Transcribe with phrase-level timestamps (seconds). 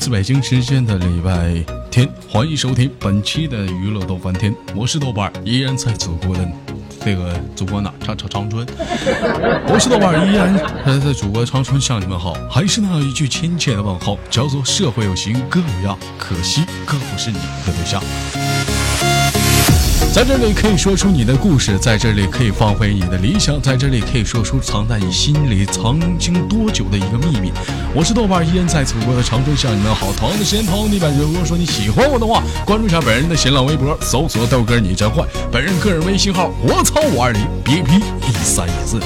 [0.00, 6.48] 来自北京时间的礼拜天，欢迎收听本期的娱乐豆翻天，我是豆瓣儿，依然在祖国的
[7.04, 8.66] 这个祖国哪长长长春，
[9.68, 18.02] 我是豆瓣儿，依然还在祖国长春向你们好，还是那一句亲切的问候，叫做社会有形哥有样，可惜哥不是你的对象。
[20.12, 27.52] 在这里可以说出你的故事，在这里可以放飞你的理想，在这里可以说出藏在你心里曾经多久的一个秘密。
[27.94, 30.12] 我是豆瓣，依然在祖国的长春向你们好。
[30.12, 35.24] 同样的时间，同样的地点，如果说你喜欢我的话，关注一下本人的新浪微博，搜索豆哥你真坏。
[35.50, 39.00] 本人个人微信号：我操五二零 B P 一三一四。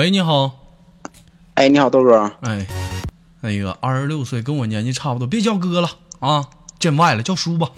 [0.00, 0.52] 喂，你好。
[1.52, 2.32] 哎，你好，豆哥。
[2.40, 2.66] 哎，
[3.42, 6.46] 那个二十六岁，跟我年纪差不多，别叫哥了啊，
[6.78, 7.68] 见外了，叫叔吧。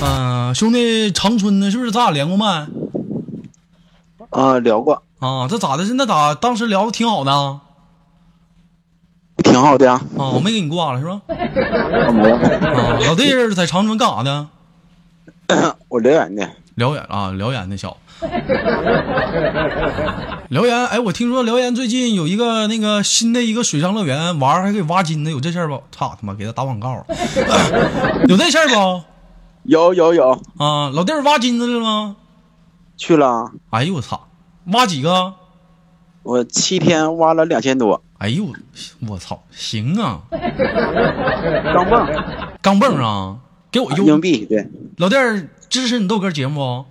[0.00, 2.68] 嗯、 兄弟，长春的，是不是咱俩连过麦？
[4.30, 5.84] 啊，聊过，啊，这咋的？
[5.84, 7.60] 是那咋当时聊的挺好的啊？
[9.38, 10.00] 挺好的呀。
[10.16, 11.20] 啊，我没给你挂了是吧？
[11.26, 14.48] 我没有，啊，老弟在长春干啥呢？
[15.88, 16.48] 我辽源的。
[16.74, 18.26] 辽源啊，辽源那小子。
[20.48, 25.82] 辽源，哎，我听说辽源最近有一个那个新的一个水上乐园，玩还可以挖金的，有这事儿不？
[25.92, 27.06] 操他妈，给他打广告了，
[28.28, 29.02] 有这事儿不？
[29.64, 32.16] 有有有，啊，老弟儿挖金子了吗？
[32.96, 33.50] 去了。
[33.70, 34.28] 哎呦我操，
[34.66, 35.34] 挖几个？
[36.22, 38.46] 我七天挖了两千多，哎呦
[39.08, 43.36] 我操，行啊，钢镚，钢镚啊，
[43.74, 44.68] 给我邮硬币，对，
[44.98, 46.84] 老弟儿支持你豆哥节目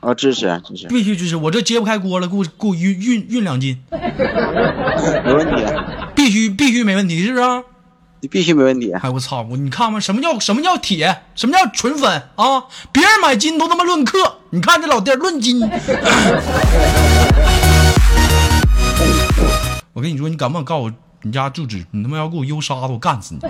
[0.00, 0.08] 不？
[0.08, 5.62] 啊，支持支持，必须支持，我这揭不开锅了，给我给我运运运两斤， 没问题，
[6.14, 7.62] 必须必须没问题，是不是啊？
[8.20, 8.90] 你必须没问题。
[8.92, 9.46] 哎我操！
[9.50, 11.24] 我你看吧，什么叫什么叫铁？
[11.34, 12.64] 什么叫纯粉啊？
[12.90, 15.60] 别人买金都他妈论克，你看这老弟论斤。
[19.92, 21.84] 我跟你说，你敢不敢告诉我你家住址？
[21.90, 23.40] 你他妈要给我邮沙子，我干死你！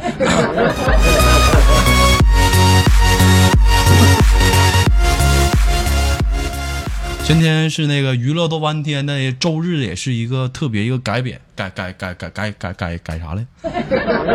[7.24, 13.46] 今天是那个娱乐多半天的周日，也是一个特别一个改编改改改改改改改改啥嘞？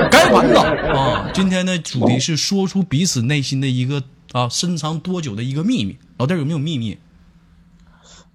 [0.09, 0.59] 改版的
[0.97, 1.29] 啊！
[1.33, 4.01] 今天的主题是说出彼此内心的一个
[4.31, 5.97] 啊深藏多久的一个秘密。
[6.17, 6.97] 老弟有没有秘密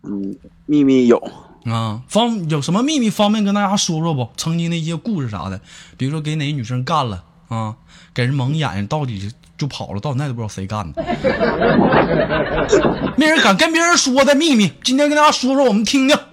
[0.02, 1.18] 嗯，秘密有，
[1.64, 2.02] 啊？
[2.06, 4.30] 方有什么秘密方便跟大家说说不？
[4.36, 5.60] 曾经的一些故事啥的，
[5.96, 7.76] 比如说给哪个女生干了啊，
[8.14, 11.02] 给人蒙眼睛，到底就跑了，到现在都不知道谁干的，
[13.16, 14.70] 没人敢跟别人说的秘密。
[14.82, 16.16] 今天跟大家说说，我们听听，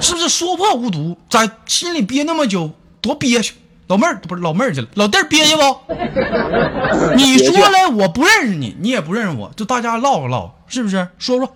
[0.00, 3.54] 是不是说破无毒，在心里憋那么久，多憋屈。
[3.88, 5.62] 老妹儿不是老妹儿去了，老弟儿憋屈不？
[7.16, 11.08] 你说来我不认识你，你也不认识我，就大家唠唠，是不是？
[11.18, 11.52] 说说，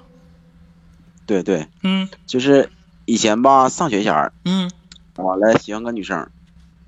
[1.24, 2.68] 对对，嗯就是
[3.06, 4.70] 以前吧，上学前儿嗯，
[5.16, 6.28] 完了喜欢个女生，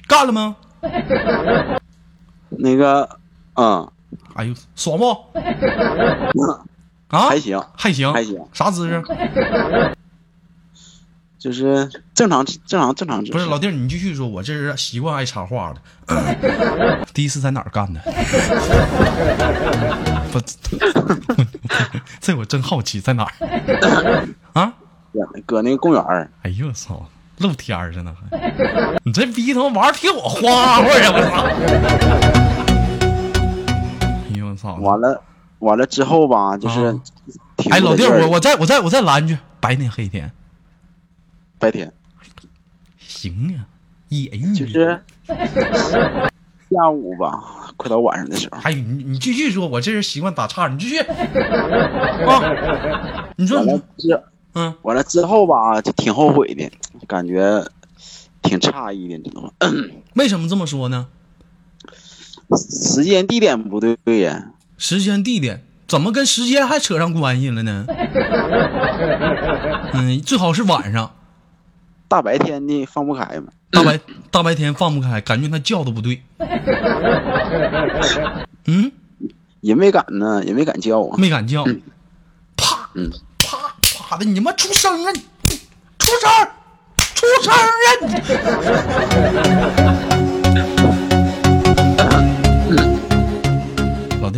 [0.06, 0.56] 干了吗？
[2.50, 3.09] 那个，
[3.54, 3.88] 嗯，
[4.34, 5.16] 哎呦，爽不？
[7.09, 9.02] 啊，还行，还行，还行啥姿势？
[11.38, 13.25] 就是正常正常正常。
[13.26, 15.81] 不是老弟儿，你继续说，我这是习惯爱插话的。
[17.14, 18.00] 第一次在哪儿干的？
[20.32, 20.40] 不，
[22.20, 23.32] 这我真好奇，在哪儿？
[24.52, 24.72] 啊？
[25.46, 27.08] 搁那个公园儿，哎呦我操，
[27.38, 28.37] 露天儿着呢还！
[29.05, 31.12] 你这逼他妈玩儿挺我花花呀！
[31.14, 31.46] 我操！
[34.81, 35.22] 完了
[35.60, 37.00] 完了之后吧，就是啊
[37.70, 40.31] 哎，老弟我我再我再我再拦一句，白天黑天
[41.58, 41.93] 白天
[42.99, 43.66] 行呀，
[44.08, 45.02] 野浴就是
[46.70, 52.55] 下午吧，快到晚上的时候，哎你你继续说，我这人习惯打岔，你继续啊！
[53.37, 54.22] 你说你这
[54.55, 56.70] 嗯，完了之后吧，就挺后悔的，
[57.06, 57.64] 感觉
[58.43, 59.50] 挺诧异的，你知道吗？
[60.14, 61.08] 为什么这么说呢？
[62.56, 67.84] 时间地点不对呀，时间地点怎么跟时间还扯上关系了呢？
[69.92, 71.12] 嗯，最好是晚上。
[72.08, 73.48] 大白天的放不开嘛。
[73.70, 74.00] 大白
[74.30, 76.22] 大白天放不开，感觉他叫的不对。
[78.66, 78.90] 嗯，
[79.60, 81.16] 也没敢呢，也没敢叫啊。
[81.18, 81.64] 没敢叫，
[82.56, 83.58] 啪嗯啪
[84.08, 85.12] 啪的，你妈出声啊！
[85.98, 86.30] 出声，
[87.14, 87.58] 出声儿
[89.84, 90.07] 啊！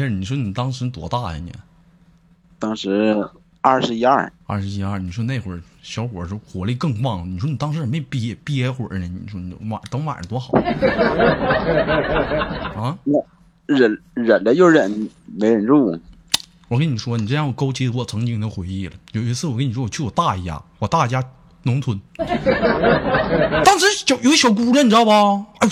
[0.08, 1.52] 你说你当时多大呀你？
[2.58, 3.28] 当时
[3.60, 9.06] 二十一二，二十一二，你说那会儿小伙儿是活力更旺，你说你当时怎么没憋憋会儿呢？
[9.06, 10.52] 你说你晚等晚上多好
[12.80, 12.96] 啊！
[13.66, 15.98] 忍忍了又忍，没忍住。
[16.68, 18.94] 我跟你说，你这让我勾起我曾经的回忆了。
[19.12, 21.24] 有一次，我跟你说，我去我大爷家，我大爷家
[21.62, 25.46] 农村， 当时小有一小姑娘，你知道吧？
[25.60, 25.68] 哎，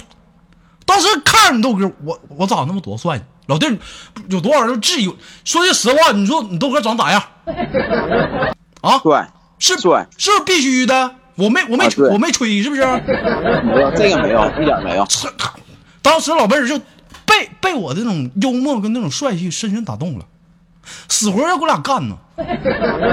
[0.89, 3.77] 当时看着你豆哥，我我长那么多帅呢，老弟儿
[4.31, 5.15] 有多少人质疑？
[5.45, 7.23] 说句实话，你说你豆哥长咋样？
[8.81, 11.15] 啊，帅是帅，是不是必须的？
[11.35, 12.81] 我没我没、啊我没吹，是不是？
[12.83, 15.07] 没有这个没有， 一点没有。
[16.01, 16.79] 当时老妹儿就
[17.27, 20.25] 被被我这种幽默跟那种帅气深深打动了，
[21.11, 22.17] 死活要跟我俩干呢。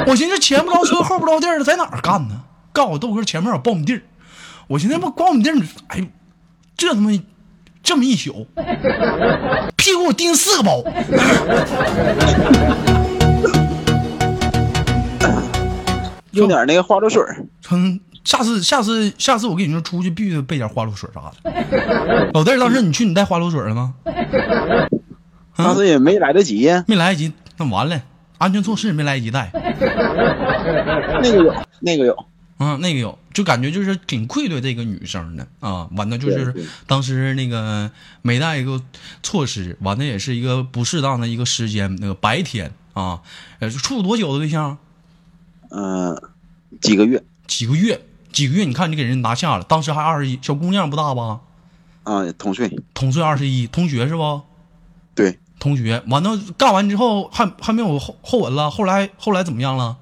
[0.07, 2.43] 我寻思前不着村后不着店的，在哪儿干呢？
[2.71, 4.01] 告诉我豆哥前面有苞米地儿，
[4.67, 5.57] 我寻思不苞米地儿，
[5.87, 6.05] 哎呦，
[6.77, 7.11] 这他妈
[7.85, 8.47] 这么一宿，
[9.77, 10.83] 屁股我钉四个包。
[16.31, 21.53] 用点那个花露水儿，嗯，下次下次下次我跟你说出去必须备点花露水啥的。
[22.33, 23.93] 老弟儿，当时你去你带花露水了吗？
[25.55, 26.83] 当时也没来得及呀。
[26.87, 28.01] 没来得及，那完了，
[28.39, 29.49] 安全措施也没来得及带。
[31.21, 32.25] 那个有，那个有。
[32.57, 35.89] 啊，那个有，就感觉就是挺愧对这个女生的啊。
[35.91, 37.91] 完了就是当时那个
[38.21, 38.81] 没带一个
[39.21, 43.21] 措施，完了也是一个不适当的一个时间，那个白天啊，
[43.59, 44.77] 呃，处多久的对象？
[45.69, 46.15] 嗯、
[46.79, 47.99] 几个月几个月，
[48.31, 51.41] 几个月，你看你给人拿下了，当时还二十一，小姑娘不大吧？
[52.03, 52.79] 啊，同岁。
[52.93, 54.41] 同岁二十一，同学是不？
[55.13, 59.97] 对，同学，完了干完之后还还没有后后文了，后来后来怎么样了？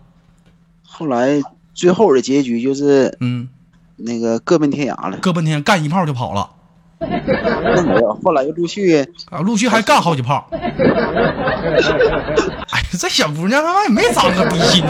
[0.83, 1.41] 后来
[1.73, 3.49] 最后的结局就是嗯，
[3.97, 5.17] 那个各奔天涯了。
[5.21, 6.49] 各奔天干一炮就跑了。
[6.99, 10.47] 那没有，后来又陆续啊，陆续还干好几炮。
[10.51, 10.59] 哎
[12.79, 14.81] 呀，这小姑娘他妈也没长个逼心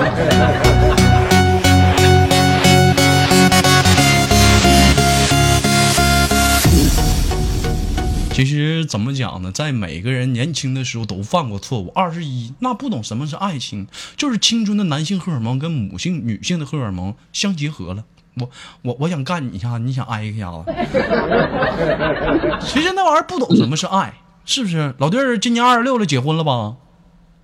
[8.34, 11.90] 其实怎么讲呢，在每个人年轻的时候都犯过错误。
[11.90, 13.88] 二十一，那不懂什么是爱情，
[14.18, 18.06] 就是青春的男性荷尔蒙跟母性女性的荷尔蒙相结合了。
[18.40, 18.50] 我
[18.82, 20.66] 我我想干你一下，你想挨一下子。
[22.66, 24.16] 其实那玩意儿不懂什么是爱，
[24.46, 24.96] 是不是？
[24.98, 26.78] 老弟儿今年二十六了，结婚了吧？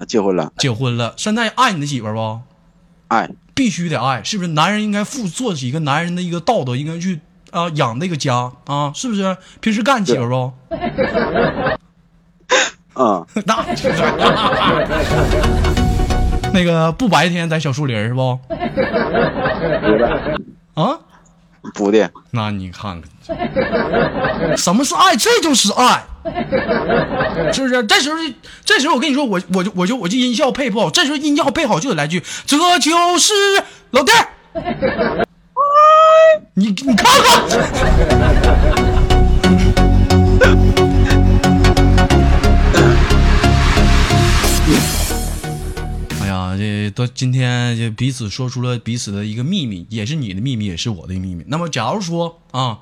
[0.07, 0.51] 结婚了。
[0.57, 2.39] 结婚了，现在爱你的媳妇儿不？
[3.09, 4.49] 爱，必须得爱，是不是？
[4.49, 7.19] 男人应该负做起一个男人的一个道德，应该去
[7.51, 9.37] 啊、养那个家啊，是不是？
[9.59, 10.53] 平时干你媳妇儿不？
[12.95, 13.65] 嗯， 那
[16.51, 18.39] 那个不白天在小树林是不？
[20.73, 20.99] 啊？
[21.73, 25.15] 不的，那你看看，什么是爱？
[25.15, 26.03] 这就是爱，
[27.53, 27.83] 是不是？
[27.85, 28.17] 这时候，
[28.65, 33.33] 这时候我跟你说，我我就我就我就音效配不好，这时候音效配好就得来句，这就是
[33.91, 35.27] 老弟儿，
[36.53, 37.05] 你你看看。
[46.19, 51.43] 哎呀，这都今天就彼此说出了彼此的一个秘密，也是你的秘密，也是我的秘密。
[51.47, 52.79] 那么，假如说啊，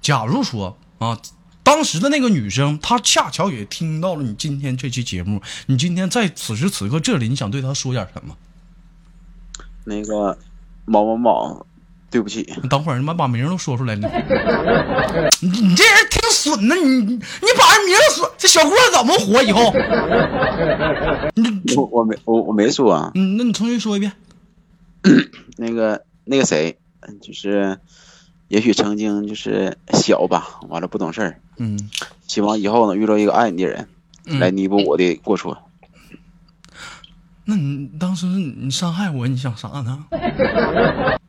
[0.00, 1.18] 假如说啊，
[1.62, 8.36] 当时的那个女生，她恰巧也听到了你今天这期节目，你今天在此时此刻这里，你想对她说点什么？
[9.84, 10.38] 那个
[10.84, 11.66] 某某某，
[12.10, 14.08] 对不起，你等会儿，你妈把名儿都说出来了。
[15.40, 19.72] 你 你这人挺损的，你你你把人名儿说，这小姑娘怎么活以后？
[21.36, 23.10] 你我我没我我没说啊。
[23.14, 24.12] 嗯，那你重新说一遍。
[25.58, 26.78] 那个那个谁，
[27.20, 27.78] 就是
[28.48, 31.90] 也许曾经就是小吧，完了不懂事儿，嗯
[32.26, 33.86] 希望以后能遇到一个爱你的人，
[34.24, 35.58] 来嗯，弥补我的过错。
[37.44, 40.04] 那你当时你伤害我，你想啥呢？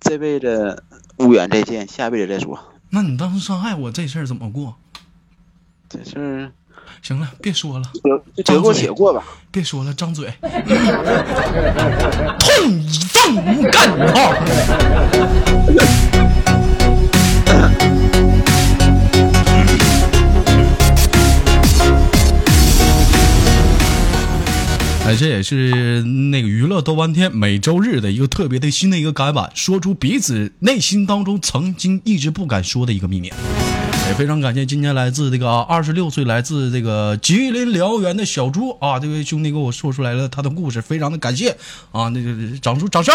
[0.00, 0.82] 这辈子
[1.18, 2.58] 无缘再见，下辈子再说。
[2.90, 4.74] 那你当时伤害我这事儿怎么过？
[5.88, 6.50] 这事儿
[7.02, 7.92] 行了，别说了，
[8.34, 9.22] 得得过且过吧。
[9.50, 10.32] 别说了，张嘴，
[12.38, 14.32] 痛一顿干一炮。
[25.06, 33.32] 哎，这也是那个娱乐多半天每周日的一个特别的新的一个改版，说出彼此内心当中曾经一直不敢说的一个秘密。
[34.08, 41.56] 也非常感谢今天来自这个二十六岁来自这个吉林辽源的小猪啊，这位兄弟给我说出来了他的故事，非常的感谢
[41.92, 43.14] 啊，那个掌声掌声，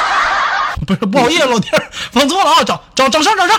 [0.86, 1.68] 不是不好意思老弟
[2.12, 3.58] 放错了啊，掌掌掌声掌声。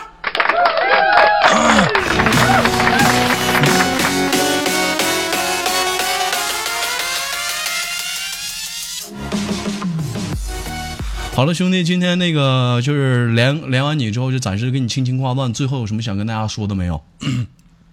[11.39, 15.53] 好了，兄弟，今天那个就是连连完你之后，就暂时给你轻轻挂断。
[15.53, 17.01] 最后有什么想跟大家说的没有？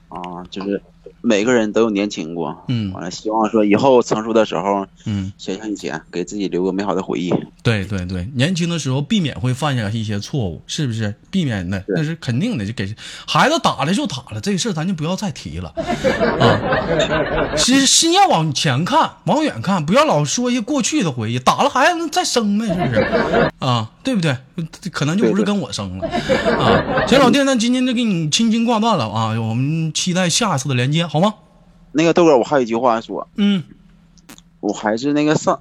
[0.09, 0.83] 啊，就是
[1.21, 7.33] 每个人都有年轻过，嗯完了，希望说以后成熟的时候，嗯，想想以前，给自己留个美好的回忆。
[7.67, 11.13] 对对对，年轻的时候避免会犯下一些错误，是不是？
[11.33, 12.95] 避免的那是肯定的，就给
[13.27, 15.75] 孩子打了就打了，这个事儿咱就不要再提了
[16.39, 17.57] 啊。
[17.57, 21.41] 心心要往前看，往远看，不要老说一些过去的回忆。
[21.41, 23.51] 打了孩子能再生呗，是不是？
[23.59, 24.37] 啊，对不对？
[24.93, 27.05] 可能就不是跟我生了啊。
[27.09, 31.35] 行，老弟，那今天就给你轻轻挂断了啊，我们期待下一次的连接，好吗？
[31.91, 33.65] 那个豆哥，我还有一句话说，嗯
[34.61, 35.61] 我还是那个上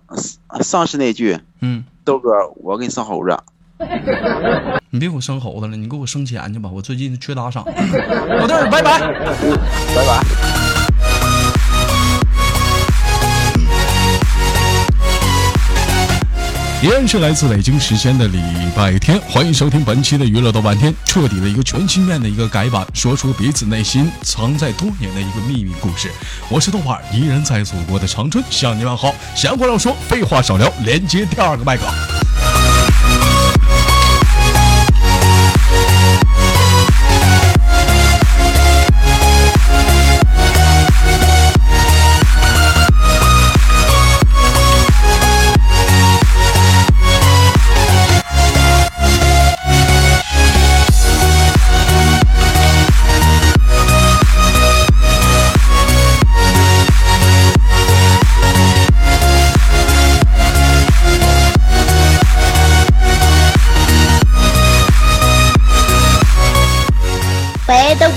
[0.61, 3.37] 上次那句，嗯，豆哥，我给你生猴子。
[4.91, 7.65] 你别给我生猴子了，你给我生钱去吧，我最近缺打赏。
[7.65, 8.99] 老弟儿，拜拜。
[9.01, 10.64] 拜拜。
[16.85, 18.39] 依然是来自北京时间的礼
[18.75, 26.11] 拜天，欢迎收听本期的娱乐豆瓣天，彻底的一个全新面的一个改版，说出彼此内心藏在多年的一个秘密故事。
[26.47, 29.15] 我是豆瓣儿，依然在祖国的长春向你问好。
[29.35, 31.85] 闲话少说，废话少聊，连接第二个麦克。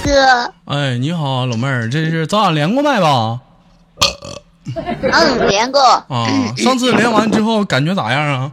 [0.08, 3.40] 哥，哎，你好，老妹儿，这是咱俩连过麦吧？
[4.74, 8.52] 嗯，连过，啊，上次连完之后感觉咋样啊？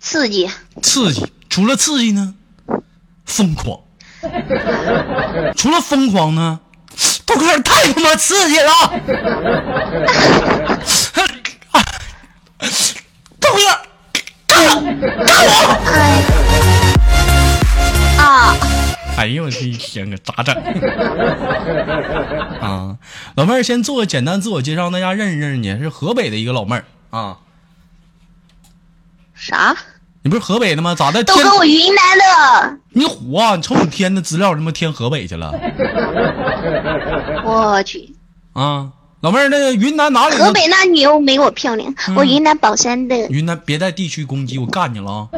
[0.00, 0.48] 刺激，
[0.80, 2.34] 刺激，除了刺激呢，
[3.24, 3.80] 疯狂。
[5.56, 6.60] 除了疯狂呢，
[7.26, 8.70] 豆哥太他妈刺激了！
[13.40, 13.58] 豆哥，
[14.46, 14.68] 干我，
[15.26, 15.50] 干我！
[18.22, 18.56] 啊，
[19.16, 20.54] 哎呦我的一天啊，咋整？
[22.60, 22.96] 啊，
[23.36, 27.38] 老妹儿先做个简单自我介绍，大家认识认识你，是河北的一个老妹儿啊。
[29.34, 29.76] 啥？
[30.24, 30.94] 你不是河北的吗？
[30.94, 31.22] 咋的？
[31.24, 33.56] 都给，我云南的，你虎啊！
[33.56, 35.52] 你瞅你填的资料，他妈填河北去了
[37.44, 38.14] 我去，
[38.52, 38.90] 啊！
[39.20, 40.44] 老妹儿，那个云南哪里的？
[40.44, 45.28] 河北那女又没我漂亮，嗯我云南保山的，云南别在地区攻击，我干你了啊！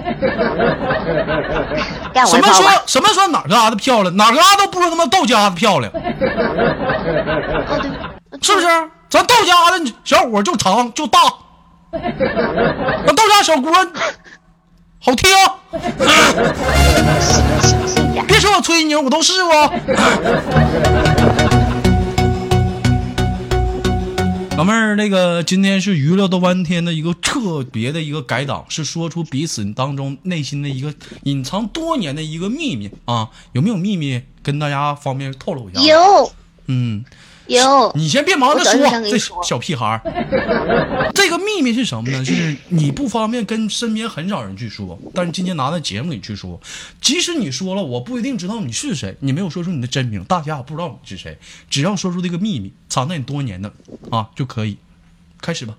[2.14, 2.70] 干我什么说。
[2.86, 5.92] 什么说哪个疙瘩漂亮，哪个疙瘩都不如他妈道家的漂亮，
[8.40, 8.66] 是不是？
[9.10, 11.20] 咱道家的小伙就长就大，
[11.92, 13.70] 那道家小锅
[15.00, 15.30] 好听。
[18.26, 19.72] 别说我吹牛，我都试过。
[24.56, 30.94] 老妹儿，那个今天是娱乐的弯天的一个特别的一个改档，是说出彼此当中内心的一个
[31.24, 36.32] 隐藏多年的一个秘密啊，有没有秘密跟大家方便透露一下？，有。
[36.66, 37.04] 嗯，
[37.46, 38.72] 有，你先别忙着说，
[39.10, 40.00] 这小屁孩儿。
[41.14, 42.24] 这个秘密是什么呢？
[42.24, 46.58] 就是你不方便跟身边很少人去说，但是今天拿在节目里去说，
[47.00, 51.36] 即使你说了，我不一定知道你是谁，你没有说出你的真名，大家也不知道你是谁，
[51.68, 53.70] 只要说出这个秘密，藏在你多年的
[54.10, 54.78] 啊就可以。
[55.40, 55.74] 开始吧。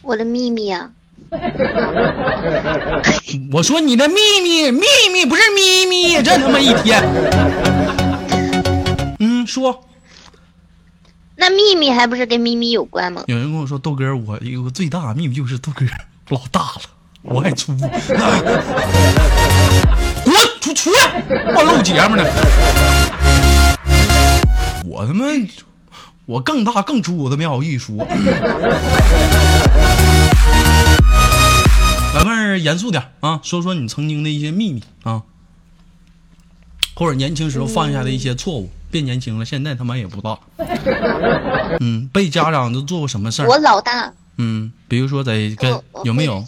[0.00, 0.90] 我的秘密啊，
[3.52, 7.02] 我说你的秘密，秘密不是咪咪，这他妈一天。
[9.46, 9.84] 嗯，说。
[11.36, 13.22] 那秘密还不是跟咪咪有关吗？
[13.28, 15.86] 有人跟我说豆哥，我有个最大的秘密就是豆哥
[16.30, 16.80] 老大了，
[17.22, 17.76] 我爱粗。
[20.24, 21.22] 滚出出来！
[21.54, 22.24] 我录节目呢。
[24.84, 25.26] 我他妈，
[26.24, 27.98] 我更大更粗，我都没好意思说。
[32.14, 35.22] 老妹儿，严肃点啊，说说你曾经的一些秘密啊，
[36.94, 40.38] 或者年轻时候犯下的一些错误，变年轻了，现在他妈也不大。
[41.80, 43.46] 嗯，被家长都做过什么事儿？
[43.46, 46.42] 我老大，嗯，比如说在跟有没有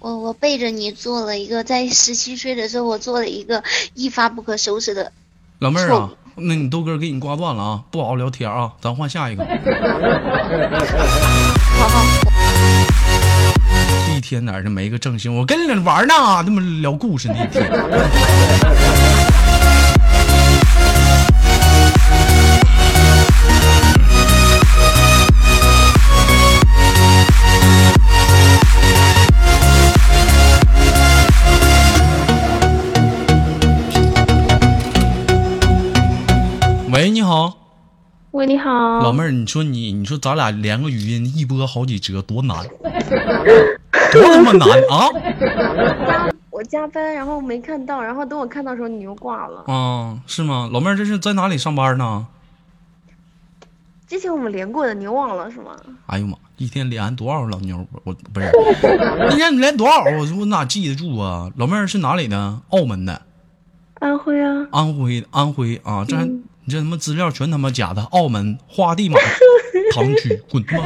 [0.00, 3.62] 我我背着你做了一个，在十七岁的时候，我做了一个
[3.94, 5.12] 一发不可收拾的。
[5.60, 9.44] 老妹儿啊，那你豆哥给你挂断了啊，不好好聊天啊，咱换下一个。
[11.78, 12.04] 好好，
[14.16, 15.32] 一天哪儿就没个正形？
[15.32, 17.70] 我跟你玩呢，这么聊故事呢一天。
[38.38, 42.56] 喂，你好，老妹儿，你说你，你说咱俩连个语音一播好几折，多难，
[44.12, 46.30] 多他妈难啊！
[46.48, 49.64] 我加班，然后没看到，然后等我看到的时候你又挂了。
[49.66, 50.70] 啊，是吗？
[50.72, 52.28] 老妹儿，这是在哪里上班呢？
[54.06, 55.74] 之前我们连过的，你又忘了是吗？
[56.06, 57.84] 哎呦妈，一天连多少老妞？
[57.90, 58.52] 我我不是，
[59.34, 60.04] 一天连多少？
[60.04, 61.50] 我我哪记得住啊？
[61.56, 62.60] 老妹儿是哪里的？
[62.68, 63.20] 澳门的，
[63.94, 66.04] 安徽啊，安徽安徽啊！
[66.06, 66.24] 这还、
[66.68, 68.02] 你这他妈资料全他妈假的！
[68.10, 69.18] 澳门花地马
[69.94, 70.84] 堂区，滚他妈！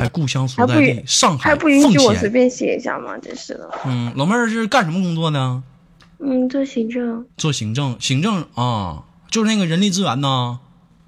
[0.00, 2.04] 还故乡所在地上海还不允许奉贤。
[2.06, 3.16] 我随便写一下吗？
[3.18, 3.70] 真是的。
[3.86, 5.62] 嗯，老妹儿是干什么工作的？
[6.18, 7.24] 嗯，做行政。
[7.36, 10.58] 做行政，行政啊，就是那个人力资源呐。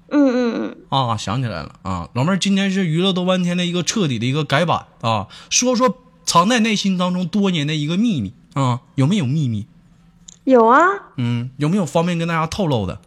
[0.09, 5.93] 嗯嗯嗯，啊，想起来了啊，老妹儿，今天是娱乐多半天的一个彻底的一个改版啊，说说
[6.23, 9.67] 藏在内心当中多年的一个秘密啊，有没有秘密？
[10.47, 10.79] 有啊，
[11.17, 12.97] 嗯，有没有方便跟大家透露的？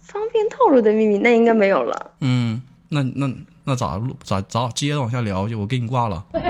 [0.00, 2.12] 方便透露的秘密那应该没有了。
[2.22, 3.30] 嗯，那那
[3.64, 5.54] 那咋录咋咋接着往下聊去？
[5.54, 6.24] 我给你挂了。
[6.32, 6.42] 嗯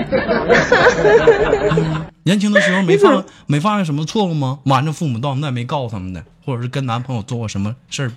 [2.23, 4.59] 年轻的时候没犯没犯下什么错误吗？
[4.63, 8.11] 瞒着父母到现在没告诉他们的，或者是跟男朋友做过什么事儿？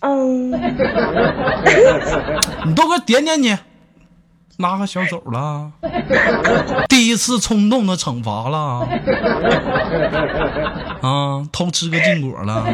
[0.00, 0.50] 嗯，
[2.66, 3.56] 你都给我点点你，
[4.58, 5.72] 拉个小手了，
[6.88, 8.86] 第一次冲动的惩罚了，
[11.00, 12.64] 啊，偷吃个禁果了，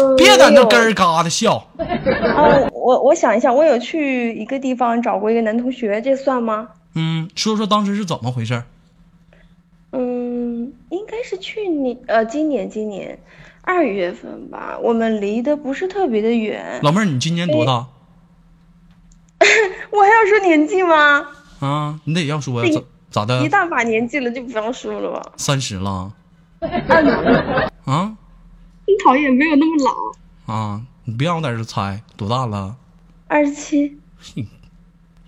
[0.00, 1.68] 嗯别在那我有咯儿嘎的笑。
[1.76, 6.68] 啊，我我想一下，我有去一个地方找过一个男同学，这算吗？
[6.94, 8.62] 嗯，说说当时是怎么回事？
[9.92, 13.18] 嗯，应该是去年呃，今年今年
[13.60, 14.78] 二月份吧。
[14.82, 16.80] 我们离得不是特别的远。
[16.82, 17.86] 老妹儿，你今年多大？
[19.90, 21.26] 我还要说年纪吗？
[21.60, 22.70] 啊，你得要说呀，
[23.10, 23.44] 咋咋的？
[23.44, 25.32] 一大把年纪了，就不要说了吧。
[25.36, 26.12] 三十了？
[27.84, 28.12] 啊
[28.86, 29.92] 你讨厌，没有那么老。
[30.54, 30.80] 啊！
[31.04, 32.76] 你别让我在这猜，多大了？
[33.26, 33.98] 二十七，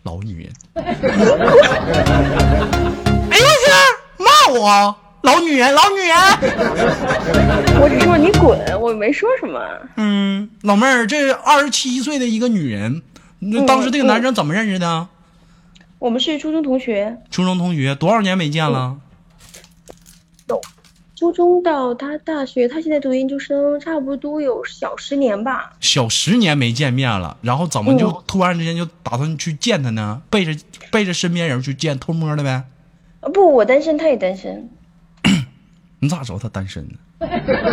[0.03, 0.53] 老女人。
[0.75, 0.97] 哎
[3.39, 3.71] 呦我去，
[4.19, 6.17] 骂我老女人，老女人。
[7.81, 9.61] 我只说你滚，我没说什么。
[9.97, 13.03] 嗯，老妹儿，这二十七岁的一个女人，
[13.51, 15.09] 那当时这个男生怎么认识的？
[15.99, 18.97] 我们是初中同学，初中同学，多少年没见了？
[21.17, 25.73] 初中到他大学，他现在读研究生，差不多有小十年吧。
[25.81, 30.21] 小十年没见面了，然后怎么就嗯突然之间就打算去见他呢？
[30.29, 32.65] 背着背着身边人去见，偷摸的呗？
[33.21, 34.69] 呃不，我单身，他也单身，
[36.05, 36.95] 你咋知道他单身呢？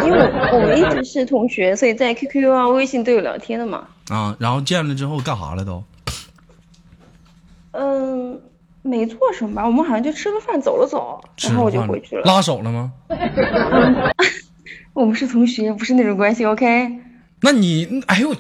[0.06, 3.88] 因为我我们一直是同学，所以在 QQ 啊、微信都有聊天的嘛。
[4.10, 5.84] 啊，然后见了之后干啥了都？
[7.72, 8.40] 嗯，
[8.82, 12.24] 没做什么吧，我们好像就吃个饭走了走，然后我就回去了。
[12.24, 12.94] 拉手了吗？
[14.94, 16.90] 我们是同学，不是那种关系，OK？
[17.42, 18.34] 那你，哎呦，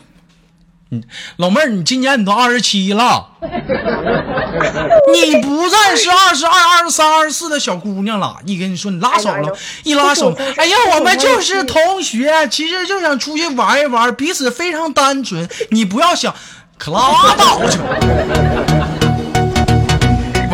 [0.94, 1.02] 你
[1.38, 3.30] 老妹儿，你今年你都二十七了，
[5.14, 8.36] 你不再是二十二、二十三、二十四的小姑娘了。
[8.46, 15.48] 一跟你说你拉手了一拉手哎呀，我我们就是同学，其实就想出去玩一玩，彼此非常单纯。
[15.70, 16.36] 你不要想，
[16.78, 18.90] 可拉倒去吧。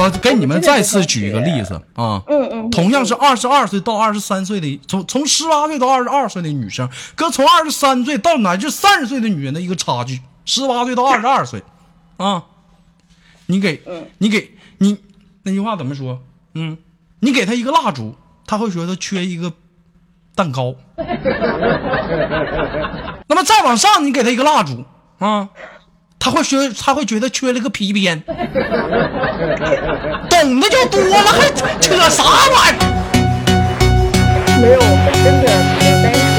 [0.07, 11.61] 我给你们再次举一个例子啊，嗯嗯，同样是二十二岁到二十三岁的，从从十八岁到二十二岁的女生，跟从二十三岁到乃至三十岁的女人的一个差距，十八岁到二十二岁，
[12.15, 12.45] 啊，
[13.47, 13.83] 你给，
[14.19, 14.97] 你给你
[15.43, 16.21] 那句话怎么说？
[16.53, 16.77] 嗯，
[17.19, 18.15] 你给她一个蜡烛，
[18.45, 19.51] 他会觉得缺一个
[20.35, 20.73] 蛋糕。
[23.27, 24.85] 那么再往上，你给她一个蜡烛
[25.19, 25.49] 啊，
[26.27, 28.21] 他会学他会觉得缺了个皮鞭。
[28.27, 28.35] 懂
[30.59, 32.75] 的就多了，还扯啥玩意儿？
[34.59, 35.47] 没有，我真的
[35.79, 36.37] 没有单身。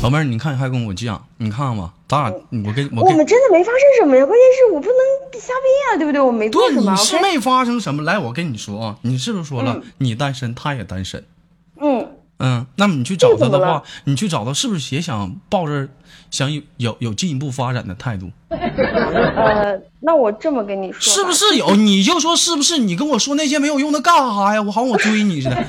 [0.00, 4.96] 老妹儿，你看还跟我犟，你看吧，咱俩我跟我跟我们真的没发生什么呀，关键是我不能
[5.40, 6.20] 瞎编啊，对不对？
[6.20, 6.92] 我没做对，什么？
[6.92, 8.04] 你是没发生什么。
[8.04, 11.24] 来，我跟你说啊，你是不是说了、嗯你单身，他也单身？
[12.38, 15.88] 嗯，嗯，那么你去找他的话你去找他是不是也想抱着
[16.30, 18.30] 想有有有进一步发展的态度？
[18.50, 21.74] 呃，那我这么跟你说，是不是有？
[21.76, 22.78] 你就说是不是？
[22.78, 24.62] 你跟我说那些没有用的干啥呀？
[24.62, 25.56] 我好像我追你似的，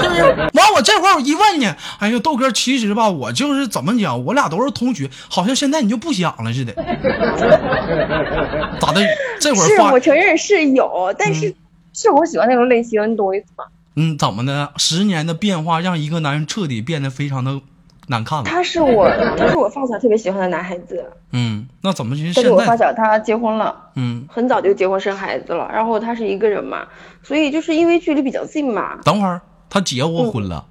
[0.00, 0.22] 是不是？
[0.54, 1.66] 完我这会儿我一问你，
[1.98, 6.72] 哎呀，豆哥，其实吧，我就是怎么讲，我俩都是同学，好像现在你就不想了似的，
[8.80, 9.00] 咋的？
[9.40, 11.54] 这会儿是我承认是有，但是
[11.92, 13.64] 是我喜欢那种类型，你懂我意思吗？
[14.00, 14.72] 嗯，怎么的？
[14.76, 17.60] 十年的变化让一个男人彻底变得非常的
[18.06, 18.44] 难看了。
[18.44, 22.86] 他是我，他是我发小特别喜欢的男孩子，嗯，那怎么就但是现我发在？
[22.86, 23.90] 小他结婚了。
[23.96, 26.86] 嗯，很早就结婚生孩子了，然后他是一个人嘛，
[27.24, 30.64] 所以就是因为距离比较近嘛，等会儿他结过婚了、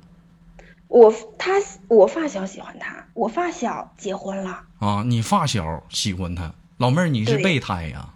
[0.87, 1.51] 我他
[1.89, 5.03] 我发小喜欢他，我发小结婚了，啊？
[5.05, 8.07] 你发小喜欢他，老妹儿你是备胎呀？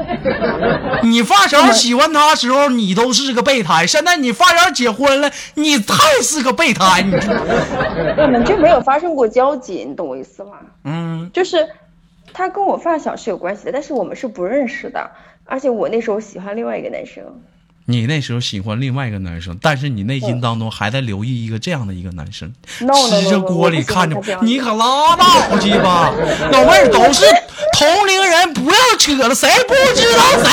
[1.02, 3.86] 你发小喜欢他时候，你都是个备胎。
[3.86, 7.02] 现在你发小结婚了，你太是个备胎。
[7.02, 7.12] 你
[8.20, 10.52] 我们就没有发生过交集，你懂我意思吗？
[10.84, 11.68] 嗯，就是
[12.32, 15.10] 他跟我发小是有关系的，但是我们是不认识的，
[15.44, 17.24] 而且我那时候喜欢另外一个男生，
[17.90, 26.12] 你那时候喜欢另外一个男生，但是你内心当中还在留意一个这样的一个男生吃着锅里看着你可拉倒去吧！
[26.52, 27.24] 老妹儿都是
[27.72, 30.50] 同龄人，不要扯了，谁不知道谁？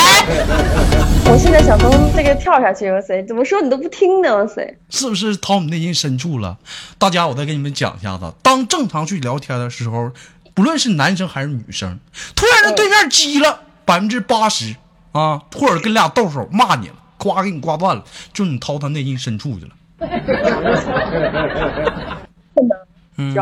[1.29, 6.57] 我现在想从这个跳下去，哇塞，怎么说你都不听呢，哇塞，是不是掏你内心深处了？
[6.97, 10.11] 大家，我再给你们讲一下子，当正常去聊天的时候，
[10.53, 11.99] 不论是男生还是女生，
[12.35, 14.75] 突然间对面激了百分之八十
[15.11, 18.03] 啊，或者跟俩动手骂你了，夸给你刮断了，
[18.33, 19.71] 就你掏他内心深处去了。
[22.53, 22.77] 不能，
[23.17, 23.33] 嗯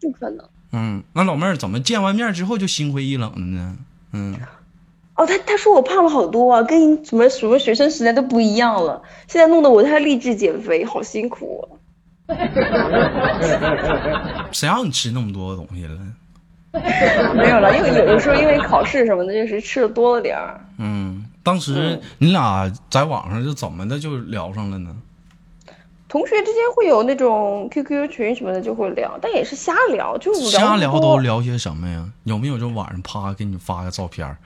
[0.00, 0.44] 不可能。
[0.72, 3.76] 嗯，那老妹儿怎么见完面之后就心灰意冷了呢？
[4.12, 4.36] 嗯，
[5.14, 11.68] 哦，他他说我胖了好多啊，跟什么什么学生时代都不一样了，现在弄得我太励志减肥，好辛苦、
[12.28, 12.28] 啊。
[14.50, 15.96] 谁让你吃那么多东西了？
[17.34, 20.60] 没有了，因为有的时候因为考试什么的，就是吃的多了点儿。
[20.78, 24.90] 嗯，当时你俩在网上是怎么的就聊上了呢？
[26.08, 31.18] 同学之间会有那种 QQ 群什么的就会聊，但也是瞎聊，就聊瞎聊都。
[31.18, 32.04] 聊些什么呀？
[32.24, 34.36] 有没有就晚上啪给你发个照片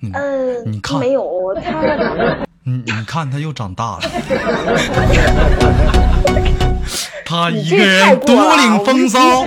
[0.00, 4.02] 嗯，你看没有他，你你看他又长大了，
[7.24, 9.44] 他一个人独领风骚。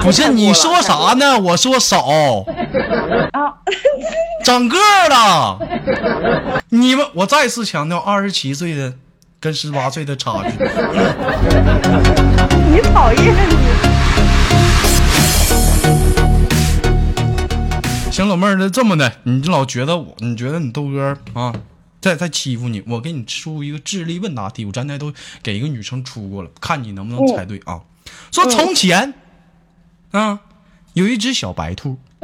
[0.00, 1.38] 不是你说啥呢？
[1.38, 2.04] 我说少，
[3.32, 3.54] 啊？
[4.44, 5.58] 长个儿了。
[6.70, 8.92] 你们，我再次强调，二十七岁的
[9.38, 10.50] 跟十八岁的差距。
[12.70, 13.56] 你讨厌你。
[18.10, 21.52] 行，老妹儿，那这么的，你老觉得我，你觉得你豆哥啊，
[22.02, 25.10] 在在欺负你，我给你出一个智力问答题，我刚才都
[25.42, 27.80] 给一个女生出过了，看你能不能猜对啊。
[28.32, 29.14] 说从前，
[30.10, 30.40] 啊，
[30.94, 31.96] 有一只小白兔，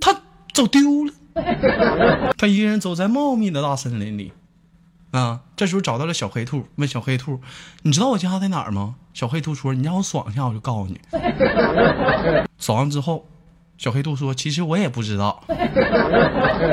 [0.00, 0.20] 它
[0.52, 1.12] 走丢了，
[2.36, 4.32] 它一个人走在茂密的大森林里。
[5.10, 7.40] 啊，这时候找到了小黑兔，问小黑兔
[7.82, 11.00] ：“你知道我家在哪儿吗？”小黑兔说：“你让我爽一下，我就告诉你。
[12.60, 13.26] ”爽完之后，
[13.78, 15.40] 小黑兔说：“其实我也不知道。”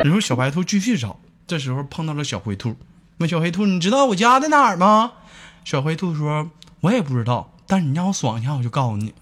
[0.04, 2.76] 然后小白兔继续找，这时候碰到了小灰兔，
[3.20, 5.12] 问小黑兔：“你知道我家在哪儿吗？”
[5.64, 6.50] 小灰兔说
[6.82, 9.14] ：“我也不知道，但是你让我爽一下，我就告诉你。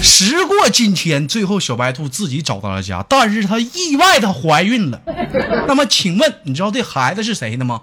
[0.00, 5.02] 时过境迁，最后小白兔自己找到了家，但是她意外的怀孕了。
[5.66, 7.82] 那么，请问你知道这孩子是谁的吗？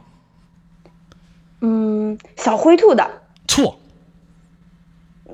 [1.61, 3.79] 嗯，小灰兔的，错，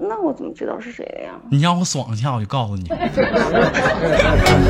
[0.04, 1.30] 那我怎么知道是谁的呀？
[1.52, 2.84] 你让我爽一下，我就告诉你。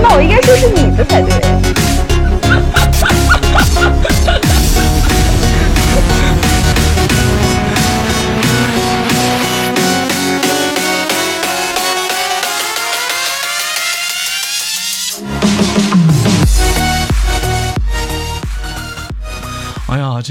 [0.02, 1.32] 那我应该说是你的才对。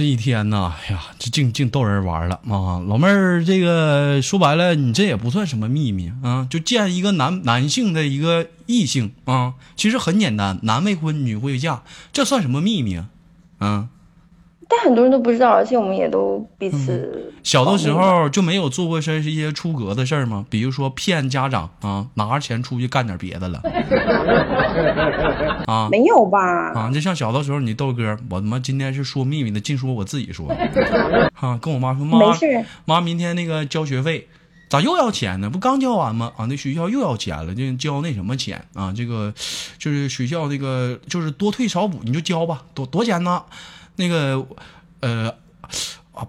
[0.01, 2.81] 这一天呐，哎呀，这净净逗人玩了啊！
[2.89, 11.83] 老妹儿，这个说白了，你这也不算什么秘密啊，就见一个男男性的一个异性啊，其实很简单，男未婚女未嫁，
[12.15, 13.09] 这算什么秘密啊？
[13.59, 13.89] 啊，
[14.71, 20.47] 但很多人都不知道，而且我们也都彼此小的时候就没有做过些一些出格的事儿吗？
[20.49, 23.61] 比如说骗家长啊，拿着钱出去干点别的了
[25.67, 26.39] 啊没有吧？
[26.75, 26.91] 啊！
[26.95, 30.49] 就像小的时候，你豆哥，我他妈今天是说秘密的，净说我自己说
[31.41, 34.29] 啊，跟我妈说妈没事妈明天那个交学费。
[34.69, 35.51] 咋又要钱呢？
[35.51, 36.31] 不刚交完吗？
[36.37, 38.95] 啊，那学校又要钱了，就交那什么钱啊？
[38.97, 39.35] 这个
[39.79, 43.43] 就是学校那个就是多退少补，你就交吧，多多钱呢？
[44.01, 44.43] 那个
[45.01, 45.31] 呃，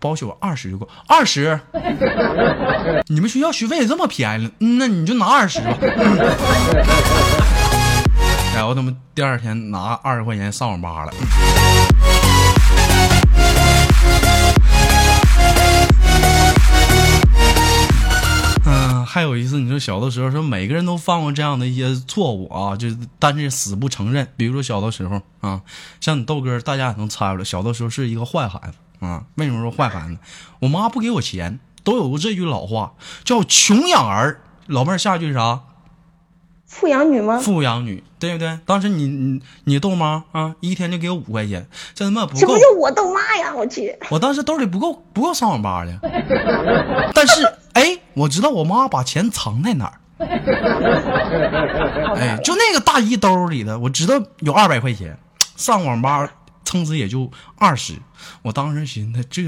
[0.02, 1.58] 包修二十就够，二十。
[3.08, 4.52] 你们学校学费也这么便宜？
[4.78, 5.78] 那你就拿二十吧。
[8.54, 11.14] 然后他们第二天拿二十块钱上网吧了。
[19.12, 24.26] 还有一次，你说小的时候，说每个人都犯过这样的一些错误啊，就是但是死不承认。
[24.38, 25.64] 比如说小的时候啊，
[26.00, 29.26] 像你豆哥，大家也能猜出来，小的时候是一个坏孩子啊。
[29.36, 30.18] 为什么说坏孩子？
[30.62, 32.94] 我妈不给我钱，都有过这句老话
[33.26, 34.40] 叫“穷养儿”。
[34.68, 35.60] 老妹儿，下句是啥？
[36.66, 37.38] 富养女吗？
[37.38, 38.60] 富养女，对不对？
[38.66, 42.58] 当时你你你豆妈啊，一天就给我五块钱，这他妈不够这不。
[42.58, 43.54] 就我豆妈呀！
[43.54, 46.00] 我去，我当时兜里不够不够上网吧的，
[47.14, 47.54] 但是哎，
[48.22, 49.98] 我知道我妈把钱藏在哪儿。
[52.16, 55.18] 哎，就那个大衣兜里的，我知道有二百块钱，
[55.56, 56.30] 上网吧
[56.64, 57.96] 撑死也就二十。
[58.44, 59.42] 我当时寻思，这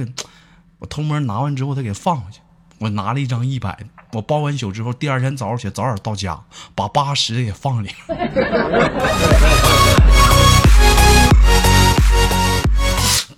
[0.79, 2.39] 我偷摸拿完之后他给放回去。
[2.79, 6.39] 我拿了一张一百的，我包完宿之后，第二天早上起来早点到家，
[6.73, 7.91] 把八十的给放里。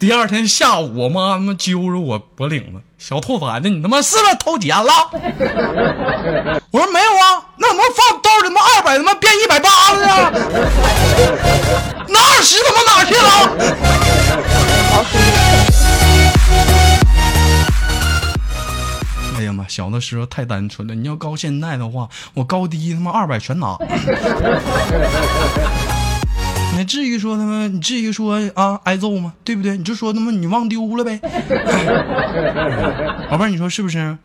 [0.05, 4.91] 第二天下午，我妈他妈揪着我脖领子，小兔崽子，你他妈是不是偷钱了？
[6.69, 10.31] 我说没有啊，那怎么放兜里他妈二百他妈变一百八了呢？
[12.07, 13.29] 那二十他妈哪去了？
[19.39, 20.93] 哎呀妈，小的时候太单纯了。
[20.93, 23.75] 你要高现在的话，我高低他妈二百全拿。
[26.85, 29.33] 你至于说他妈，你至于说啊挨揍吗？
[29.43, 29.75] 对不对？
[29.75, 31.17] 你就说他妈你忘丢了呗。
[33.27, 34.15] 宝贝儿，你说是不是？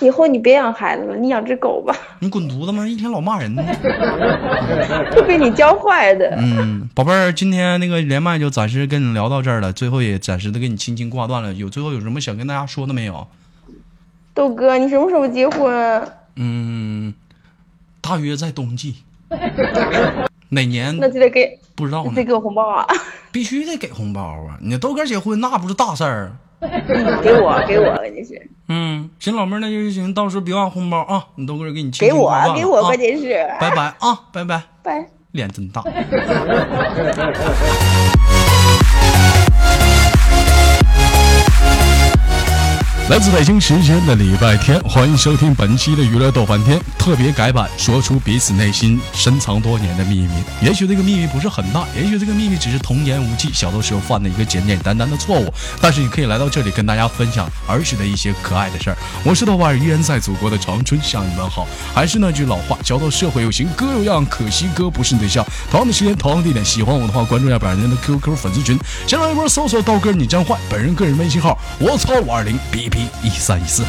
[0.00, 2.84] 以后你别养孩子了，你养只狗吧，你滚犊子吗？
[2.84, 3.62] 一天老骂人呢。
[5.14, 6.34] 会被你教坏的。
[6.38, 11.54] 嗯，宝贝儿，今天那个连麦就暂时跟你聊到这儿了，最后也暂时的跟你轻轻挂断了。
[11.54, 13.28] 有最后有什么想跟大家说的没有？
[14.34, 16.02] 豆哥，你什么时候结婚？
[16.34, 17.14] 嗯，
[18.00, 18.96] 大约在冬季。
[20.50, 22.22] 哪年那就得给，不知道呢得？
[22.24, 22.86] 给我红包啊！
[23.32, 24.58] 必须得给红包啊！
[24.60, 26.32] 你豆哥结婚那不是大事儿。
[26.60, 31.24] 给我，给我，关键是嗯，行，老妹儿，那就行，到时候别忘红包啊！
[31.36, 35.06] 你豆哥给你亲给我给我，啊关键是拜拜啊，拜拜，拜。
[35.32, 35.82] 脸真大。
[43.10, 50.30] 来自北京时间的礼拜天，欢迎收听本期的娱乐逗翻天特别改版，说出彼此内心深藏多年的秘密。
[50.62, 55.52] 也许这个秘密不是很大，也许这个秘密只是童言无忌，小的时候犯的一个简简单单的错误。
[55.80, 58.96] 但是你可以来到这里跟大家分享儿时的一些可爱的事儿。
[59.24, 61.66] 我是豆瓣儿，依然在祖国的长春向你们好。
[61.92, 65.44] 还是那句老话，交到社会有型哥有样，可惜哥不是对象。
[65.68, 73.84] 同样的时间，同样的地点，喜欢我的话，关注一下本人的 QQ 粉丝群，先来一波搜索刀哥你真坏，本人个人微信号我操五二零 BP 一三一四。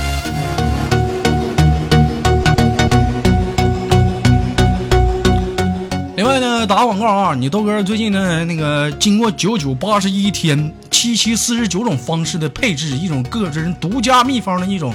[6.15, 14.93] 另外呢，打个广告啊，你豆哥最近呢，那个经过九九八十一天、七七四十九种方式的配置，一种个人独家秘方的一种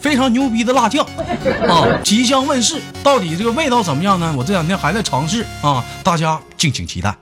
[0.00, 1.04] 非常牛逼的辣酱
[1.68, 2.80] 啊，即将问世。
[3.02, 4.32] 到底这个味道怎么样呢？
[4.38, 7.12] 我这两天还在尝试啊，大家敬请期待。